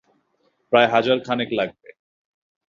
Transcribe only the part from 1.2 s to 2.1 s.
খানেক লাগবে।